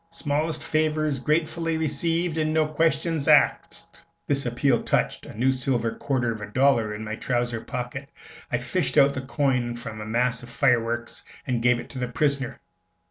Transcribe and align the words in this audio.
Smallest 0.09 0.63
favors 0.63 1.19
gratefully 1.19 1.77
received, 1.77 2.39
an' 2.39 2.51
no 2.51 2.65
questions 2.65 3.27
axed." 3.27 4.01
This 4.25 4.47
appeal 4.47 4.81
touched 4.81 5.27
a 5.27 5.37
new 5.37 5.51
silver 5.51 5.91
quarter 5.91 6.31
of 6.31 6.41
a 6.41 6.47
dollar 6.47 6.95
in 6.95 7.03
my 7.03 7.13
trousers 7.15 7.65
pocket; 7.65 8.09
I 8.51 8.57
fished 8.57 8.97
out 8.97 9.13
the 9.13 9.21
coin 9.21 9.75
from 9.75 10.01
a 10.01 10.05
mass 10.07 10.41
of 10.41 10.49
fireworks, 10.49 11.21
and 11.45 11.61
gave 11.61 11.79
it 11.79 11.91
to 11.91 11.99
the 11.99 12.07
prisoner. 12.07 12.59